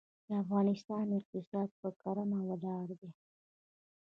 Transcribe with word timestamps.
د 0.27 0.29
افغانستان 0.43 1.05
اقتصاد 1.19 1.69
په 1.79 1.89
کرنه 2.01 2.37
ولاړ 2.47 2.87
دی. 2.99 3.11